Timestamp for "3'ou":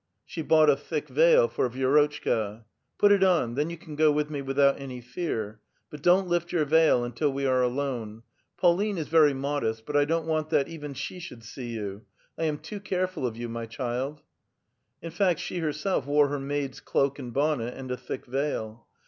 13.35-13.49